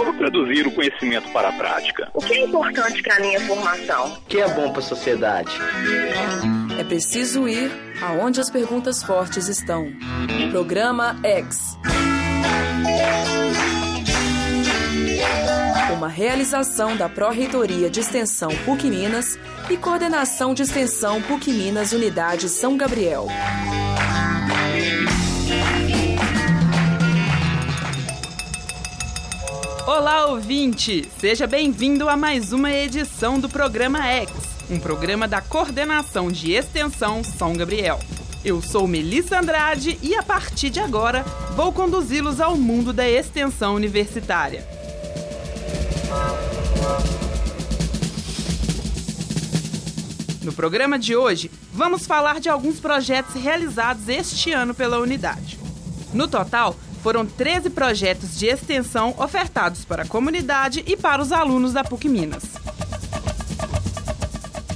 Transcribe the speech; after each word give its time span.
Como 0.00 0.14
traduzir 0.14 0.66
o 0.66 0.70
conhecimento 0.70 1.30
para 1.30 1.50
a 1.50 1.52
prática? 1.52 2.10
O 2.14 2.22
que 2.22 2.32
é 2.32 2.44
importante 2.46 3.02
para 3.02 3.16
a 3.16 3.20
minha 3.20 3.38
formação? 3.42 4.14
O 4.14 4.20
que 4.22 4.40
é 4.40 4.48
bom 4.48 4.70
para 4.70 4.78
a 4.78 4.82
sociedade? 4.82 5.52
É 6.78 6.82
preciso 6.82 7.46
ir 7.46 7.70
aonde 8.00 8.40
as 8.40 8.48
perguntas 8.48 9.02
fortes 9.02 9.46
estão. 9.46 9.92
Programa 10.50 11.20
X. 11.22 11.76
Uma 15.92 16.08
realização 16.08 16.96
da 16.96 17.06
Pró-Reitoria 17.06 17.90
de 17.90 18.00
Extensão 18.00 18.48
PUC 18.64 18.88
Minas 18.88 19.38
e 19.68 19.76
Coordenação 19.76 20.54
de 20.54 20.62
Extensão 20.62 21.20
PUC 21.20 21.52
Minas 21.52 21.92
Unidade 21.92 22.48
São 22.48 22.74
Gabriel. 22.74 23.26
Olá, 29.92 30.26
ouvinte! 30.26 31.04
Seja 31.18 31.48
bem-vindo 31.48 32.08
a 32.08 32.16
mais 32.16 32.52
uma 32.52 32.70
edição 32.70 33.40
do 33.40 33.48
programa 33.48 34.06
X, 34.06 34.30
um 34.70 34.78
programa 34.78 35.26
da 35.26 35.40
Coordenação 35.40 36.30
de 36.30 36.52
Extensão 36.52 37.24
São 37.24 37.54
Gabriel. 37.54 37.98
Eu 38.44 38.62
sou 38.62 38.86
Melissa 38.86 39.40
Andrade 39.40 39.98
e 40.00 40.14
a 40.14 40.22
partir 40.22 40.70
de 40.70 40.78
agora 40.78 41.24
vou 41.56 41.72
conduzi-los 41.72 42.40
ao 42.40 42.56
mundo 42.56 42.92
da 42.92 43.10
extensão 43.10 43.74
universitária. 43.74 44.64
No 50.44 50.52
programa 50.52 51.00
de 51.00 51.16
hoje, 51.16 51.50
vamos 51.72 52.06
falar 52.06 52.38
de 52.38 52.48
alguns 52.48 52.78
projetos 52.78 53.34
realizados 53.34 54.08
este 54.08 54.52
ano 54.52 54.72
pela 54.72 55.00
unidade. 55.00 55.58
No 56.14 56.28
total, 56.28 56.76
foram 57.02 57.24
13 57.24 57.70
projetos 57.70 58.38
de 58.38 58.46
extensão 58.46 59.14
ofertados 59.18 59.84
para 59.84 60.02
a 60.02 60.06
comunidade 60.06 60.84
e 60.86 60.96
para 60.96 61.22
os 61.22 61.32
alunos 61.32 61.72
da 61.72 61.82
PUC 61.82 62.08
Minas. 62.08 62.44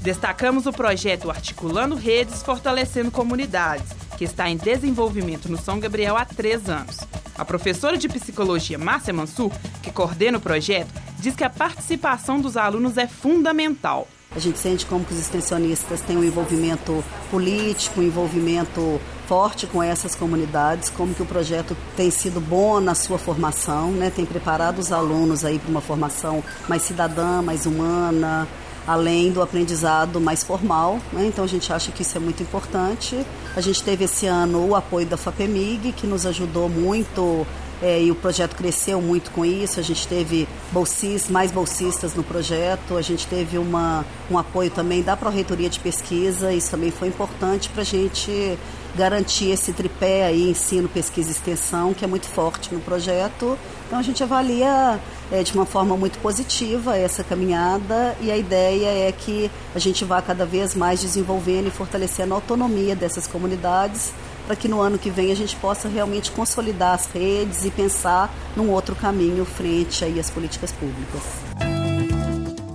Destacamos 0.00 0.66
o 0.66 0.72
projeto 0.72 1.30
Articulando 1.30 1.94
Redes 1.94 2.42
Fortalecendo 2.42 3.10
Comunidades, 3.10 3.92
que 4.18 4.24
está 4.24 4.48
em 4.48 4.56
desenvolvimento 4.56 5.48
no 5.48 5.56
São 5.56 5.78
Gabriel 5.78 6.16
há 6.16 6.24
três 6.24 6.68
anos. 6.68 6.98
A 7.36 7.44
professora 7.44 7.96
de 7.96 8.08
psicologia 8.08 8.78
Márcia 8.78 9.12
Mansur, 9.12 9.52
que 9.82 9.92
coordena 9.92 10.38
o 10.38 10.40
projeto, 10.40 10.92
diz 11.18 11.36
que 11.36 11.44
a 11.44 11.50
participação 11.50 12.40
dos 12.40 12.56
alunos 12.56 12.98
é 12.98 13.06
fundamental. 13.06 14.08
A 14.34 14.38
gente 14.38 14.58
sente 14.58 14.86
como 14.86 15.04
que 15.04 15.12
os 15.12 15.20
extensionistas 15.20 16.00
têm 16.00 16.16
um 16.16 16.24
envolvimento 16.24 17.04
político, 17.30 18.00
um 18.00 18.04
envolvimento 18.04 19.00
forte 19.26 19.66
com 19.66 19.82
essas 19.82 20.14
comunidades, 20.14 20.90
como 20.90 21.14
que 21.14 21.22
o 21.22 21.26
projeto 21.26 21.76
tem 21.96 22.10
sido 22.10 22.40
bom 22.40 22.80
na 22.80 22.94
sua 22.94 23.18
formação, 23.18 23.90
né? 23.90 24.10
tem 24.14 24.24
preparado 24.24 24.78
os 24.78 24.90
alunos 24.90 25.44
aí 25.44 25.58
para 25.58 25.70
uma 25.70 25.80
formação 25.80 26.42
mais 26.68 26.82
cidadã, 26.82 27.42
mais 27.42 27.66
humana, 27.66 28.48
além 28.86 29.30
do 29.30 29.42
aprendizado 29.42 30.20
mais 30.20 30.42
formal. 30.42 30.98
Né? 31.12 31.26
Então 31.26 31.44
a 31.44 31.48
gente 31.48 31.72
acha 31.72 31.92
que 31.92 32.02
isso 32.02 32.16
é 32.16 32.20
muito 32.20 32.42
importante. 32.42 33.24
A 33.54 33.60
gente 33.60 33.82
teve 33.82 34.04
esse 34.04 34.26
ano 34.26 34.66
o 34.66 34.74
apoio 34.74 35.06
da 35.06 35.16
FAPEMIG, 35.16 35.92
que 35.92 36.06
nos 36.06 36.26
ajudou 36.26 36.68
muito 36.68 37.46
é, 37.82 38.00
e 38.00 38.10
o 38.10 38.14
projeto 38.14 38.54
cresceu 38.54 39.02
muito 39.02 39.30
com 39.32 39.44
isso. 39.44 39.80
A 39.80 39.82
gente 39.82 40.06
teve 40.06 40.48
bolsistas, 40.70 41.30
mais 41.30 41.50
bolsistas 41.50 42.14
no 42.14 42.22
projeto, 42.22 42.96
a 42.96 43.02
gente 43.02 43.26
teve 43.26 43.58
uma, 43.58 44.04
um 44.30 44.38
apoio 44.38 44.70
também 44.70 45.02
da 45.02 45.16
Pró-Reitoria 45.16 45.68
de 45.68 45.80
Pesquisa, 45.80 46.52
isso 46.52 46.70
também 46.70 46.92
foi 46.92 47.08
importante 47.08 47.68
para 47.68 47.82
a 47.82 47.84
gente 47.84 48.56
garantir 48.94 49.50
esse 49.50 49.72
tripé 49.72 50.26
aí, 50.26 50.50
ensino, 50.50 50.88
pesquisa 50.88 51.30
e 51.30 51.32
extensão, 51.32 51.94
que 51.94 52.04
é 52.04 52.08
muito 52.08 52.26
forte 52.26 52.72
no 52.72 52.80
projeto. 52.80 53.58
Então 53.86 53.98
a 53.98 54.02
gente 54.02 54.22
avalia 54.22 55.00
é, 55.30 55.42
de 55.42 55.52
uma 55.54 55.66
forma 55.66 55.96
muito 55.96 56.18
positiva 56.18 56.96
essa 56.96 57.24
caminhada 57.24 58.16
e 58.20 58.30
a 58.30 58.36
ideia 58.36 59.08
é 59.08 59.12
que 59.12 59.50
a 59.74 59.78
gente 59.78 60.04
vá 60.04 60.20
cada 60.22 60.46
vez 60.46 60.74
mais 60.74 61.00
desenvolvendo 61.00 61.68
e 61.68 61.70
fortalecendo 61.70 62.34
a 62.34 62.36
autonomia 62.36 62.94
dessas 62.94 63.26
comunidades 63.26 64.12
para 64.46 64.56
que 64.56 64.68
no 64.68 64.80
ano 64.80 64.98
que 64.98 65.10
vem 65.10 65.30
a 65.30 65.36
gente 65.36 65.56
possa 65.56 65.88
realmente 65.88 66.30
consolidar 66.30 66.94
as 66.94 67.06
redes 67.06 67.64
e 67.64 67.70
pensar 67.70 68.32
num 68.56 68.70
outro 68.70 68.94
caminho 68.94 69.44
frente 69.44 70.04
aí 70.04 70.18
às 70.18 70.30
políticas 70.30 70.72
públicas. 70.72 71.22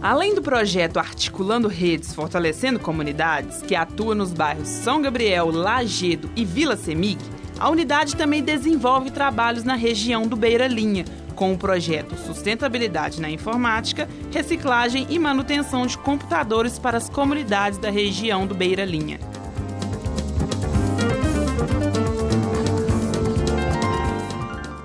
Além 0.01 0.33
do 0.33 0.41
projeto 0.41 0.99
Articulando 0.99 1.67
Redes 1.67 2.13
Fortalecendo 2.13 2.79
Comunidades, 2.79 3.61
que 3.61 3.75
atua 3.75 4.15
nos 4.15 4.31
bairros 4.31 4.67
São 4.67 5.01
Gabriel, 5.01 5.51
Lagedo 5.51 6.29
e 6.35 6.45
Vila 6.45 6.77
Semig, 6.77 7.17
a 7.59 7.69
unidade 7.69 8.15
também 8.15 8.43
desenvolve 8.43 9.09
trabalhos 9.09 9.63
na 9.63 9.75
região 9.75 10.27
do 10.27 10.35
Beira 10.35 10.67
Linha, 10.67 11.03
com 11.35 11.53
o 11.53 11.57
projeto 11.57 12.15
Sustentabilidade 12.15 13.19
na 13.19 13.29
Informática, 13.29 14.07
Reciclagem 14.31 15.07
e 15.09 15.19
Manutenção 15.19 15.85
de 15.85 15.97
Computadores 15.97 16.79
para 16.79 16.97
as 16.97 17.09
comunidades 17.09 17.77
da 17.79 17.89
região 17.89 18.45
do 18.45 18.55
Beira 18.55 18.85
Linha. 18.85 19.19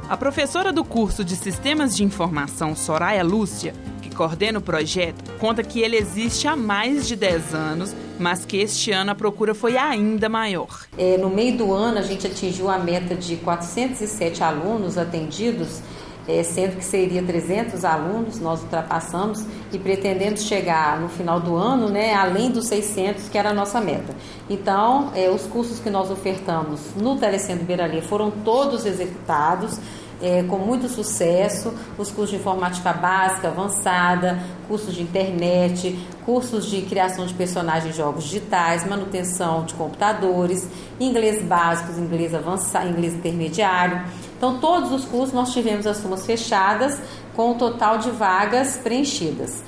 A 0.08 0.16
professora 0.16 0.72
do 0.72 0.84
curso 0.84 1.24
de 1.24 1.34
Sistemas 1.34 1.96
de 1.96 2.04
Informação, 2.04 2.76
Soraya 2.76 3.24
Lúcia, 3.24 3.72
que 4.02 4.14
coordena 4.14 4.58
o 4.58 4.62
projeto, 4.62 5.32
conta 5.38 5.62
que 5.62 5.80
ele 5.80 5.96
existe 5.96 6.46
há 6.46 6.54
mais 6.54 7.08
de 7.08 7.16
10 7.16 7.54
anos, 7.54 7.96
mas 8.18 8.44
que 8.44 8.58
este 8.58 8.92
ano 8.92 9.12
a 9.12 9.14
procura 9.14 9.54
foi 9.54 9.78
ainda 9.78 10.28
maior. 10.28 10.86
É, 10.98 11.16
no 11.16 11.30
meio 11.30 11.56
do 11.56 11.72
ano, 11.72 11.98
a 11.98 12.02
gente 12.02 12.26
atingiu 12.26 12.68
a 12.68 12.78
meta 12.78 13.14
de 13.14 13.36
407 13.36 14.44
alunos 14.44 14.98
atendidos 14.98 15.80
é, 16.28 16.42
sendo 16.42 16.76
que 16.76 16.84
seria 16.84 17.22
300 17.22 17.84
alunos, 17.84 18.40
nós 18.40 18.62
ultrapassamos 18.62 19.44
e 19.72 19.78
pretendemos 19.78 20.44
chegar 20.44 21.00
no 21.00 21.08
final 21.08 21.40
do 21.40 21.56
ano, 21.56 21.88
né, 21.88 22.14
além 22.14 22.50
dos 22.50 22.66
600, 22.66 23.28
que 23.28 23.36
era 23.36 23.50
a 23.50 23.54
nossa 23.54 23.80
meta. 23.80 24.14
Então, 24.48 25.10
é, 25.14 25.28
os 25.30 25.46
cursos 25.46 25.80
que 25.80 25.90
nós 25.90 26.10
ofertamos 26.10 26.94
no 26.96 27.16
Telecentro 27.16 27.64
Beiralê 27.64 28.00
foram 28.00 28.30
todos 28.30 28.86
executados, 28.86 29.78
é, 30.22 30.44
com 30.44 30.56
muito 30.56 30.88
sucesso, 30.88 31.74
os 31.98 32.08
cursos 32.08 32.30
de 32.30 32.36
informática 32.36 32.92
básica, 32.92 33.48
avançada, 33.48 34.38
cursos 34.68 34.94
de 34.94 35.02
internet, 35.02 35.98
cursos 36.24 36.66
de 36.66 36.82
criação 36.82 37.26
de 37.26 37.34
personagens 37.34 37.96
jogos 37.96 38.24
digitais, 38.24 38.86
manutenção 38.86 39.64
de 39.64 39.74
computadores, 39.74 40.68
inglês 41.00 41.42
básico, 41.42 42.00
inglês 42.00 42.32
avançado, 42.32 42.88
inglês 42.88 43.14
intermediário. 43.14 44.04
Então, 44.42 44.58
todos 44.58 44.90
os 44.90 45.04
cursos 45.04 45.32
nós 45.32 45.52
tivemos 45.52 45.86
as 45.86 46.00
turmas 46.00 46.26
fechadas 46.26 46.98
com 47.36 47.52
o 47.52 47.54
total 47.54 47.98
de 47.98 48.10
vagas 48.10 48.76
preenchidas. 48.76 49.62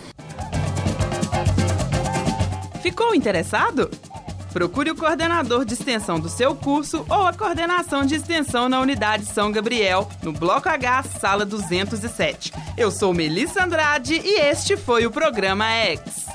Ficou 2.83 3.15
interessado? 3.15 3.89
Procure 4.53 4.91
o 4.91 4.97
coordenador 4.97 5.65
de 5.65 5.75
extensão 5.75 6.19
do 6.19 6.29
seu 6.29 6.57
curso 6.57 7.07
ou 7.09 7.25
a 7.25 7.33
coordenação 7.33 8.05
de 8.05 8.17
extensão 8.17 8.69
na 8.69 8.81
unidade 8.81 9.27
São 9.27 9.53
Gabriel, 9.53 10.09
no 10.25 10.33
Bloco 10.33 10.69
H, 10.69 11.05
sala 11.21 11.45
207. 11.45 12.53
Eu 12.77 12.91
sou 12.91 13.15
Melissa 13.15 13.63
Andrade 13.63 14.21
e 14.25 14.41
este 14.41 14.77
foi 14.77 15.07
o 15.07 15.11
programa 15.13 15.71
X. 15.71 16.27